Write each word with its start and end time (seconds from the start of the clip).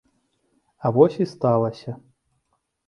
А 0.87 0.93
вось 0.97 1.21
і 1.27 1.31
сталася. 1.35 1.91